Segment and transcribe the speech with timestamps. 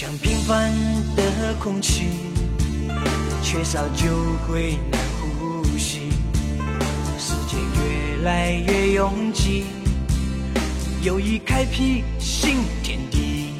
[0.00, 0.72] 像平凡
[1.14, 2.06] 的空气，
[3.42, 4.06] 缺少就
[4.48, 6.08] 会难呼吸。
[7.18, 9.66] 世界越来越拥挤，
[11.02, 13.52] 有意开辟新天地。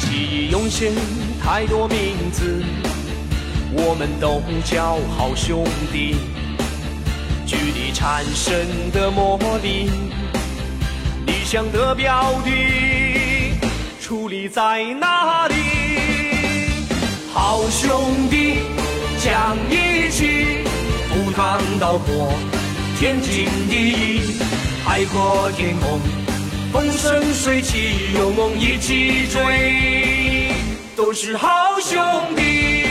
[0.00, 0.92] 记忆涌现
[1.40, 2.60] 太多名字，
[3.72, 6.16] 我们都叫好兄弟。
[7.46, 9.88] 距离产生的魔力，
[11.24, 12.50] 理想的标的，
[14.48, 15.54] 在哪里？
[17.32, 18.58] 好兄弟，
[19.22, 20.64] 讲义气，
[21.08, 22.32] 赴汤蹈火，
[22.98, 24.20] 天经地义，
[24.84, 26.00] 海阔天空，
[26.72, 30.52] 风生水起，有梦一起追，
[30.96, 31.48] 都是好
[31.80, 32.02] 兄
[32.34, 32.84] 弟，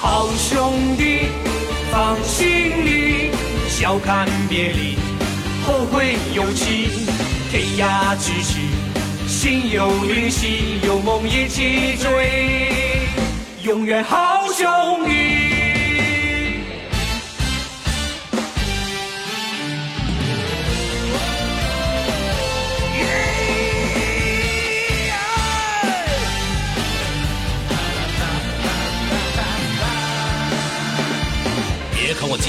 [0.00, 1.28] 好兄弟，
[1.90, 2.46] 放心
[2.84, 3.30] 里，
[3.68, 4.96] 笑看别离，
[5.66, 6.88] 后会有期，
[7.50, 8.58] 天涯咫尺，
[9.38, 12.72] 心有灵犀，有梦一起追，
[13.62, 14.66] 永远好兄
[15.04, 15.57] 弟。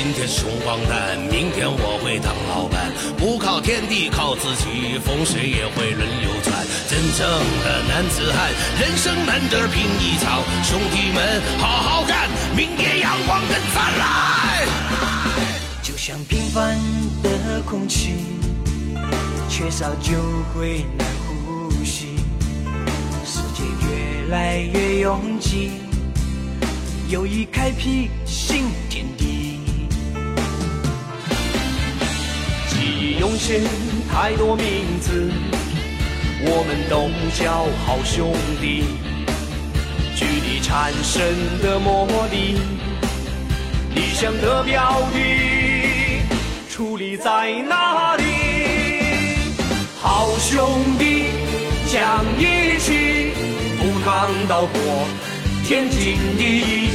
[0.01, 2.89] 今天穷光蛋，明天我会当老板。
[3.17, 6.55] 不靠天地，靠自己，风水也会轮流转。
[6.87, 10.41] 真正的男子汉，人生难得拼一场。
[10.63, 14.67] 兄弟们，好好干，明天阳光更灿烂。
[15.83, 16.79] 就像平凡
[17.21, 18.13] 的空气，
[19.49, 20.13] 缺少就
[20.55, 22.15] 会难呼吸。
[23.25, 25.71] 世界越来越拥挤，
[27.09, 29.28] 有意开辟新天地。
[33.29, 33.61] 记忆涌现
[34.11, 34.65] 太多名
[35.01, 35.29] 字，
[36.41, 38.83] 我们都叫好兄弟。
[40.15, 41.21] 距离产生
[41.61, 42.59] 的魔力，
[43.93, 45.19] 理想的标的，
[46.69, 48.23] 矗立在哪里？
[50.01, 50.67] 好兄
[50.97, 51.25] 弟，
[51.87, 53.31] 讲义气，
[53.77, 54.69] 赴汤蹈火，
[55.65, 56.89] 天经地义，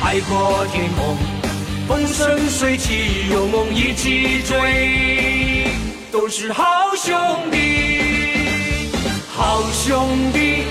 [0.00, 1.16] 海阔天空，
[1.86, 5.35] 风生水起，有梦一起追，
[6.18, 6.64] 都是好
[6.96, 7.14] 兄
[7.52, 8.88] 弟，
[9.34, 10.64] 好兄弟，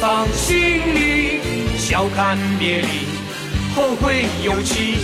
[0.00, 0.58] 放心
[0.96, 1.38] 里，
[1.78, 2.88] 笑看别离。
[3.72, 4.96] 后会有期，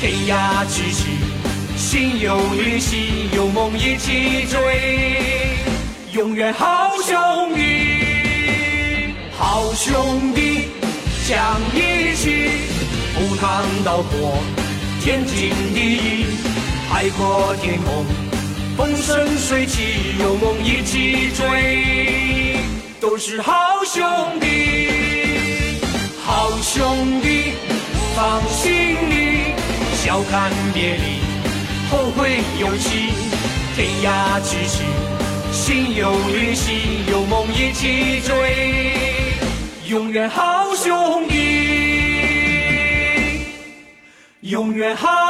[0.00, 1.06] 天涯咫尺，
[1.76, 4.58] 心有灵犀，有梦一起追，
[6.12, 10.70] 永远好兄弟，好兄弟，
[11.28, 12.48] 讲义气，
[13.14, 14.42] 赴汤蹈火，
[15.00, 16.26] 天经地义，
[16.90, 18.04] 海阔天空，
[19.50, 19.82] 水起，
[20.20, 22.56] 有梦一起追，
[23.00, 23.52] 都是好
[23.84, 24.00] 兄
[24.38, 24.86] 弟。
[26.24, 27.54] 好兄弟，
[28.14, 28.70] 放心
[29.10, 29.52] 里，
[30.04, 31.18] 笑看别离，
[31.90, 33.10] 后会有期，
[33.74, 34.84] 天涯咫尺，
[35.50, 38.32] 心有灵犀，有梦一起追，
[39.88, 41.34] 永远好兄弟，
[44.42, 45.29] 永远好。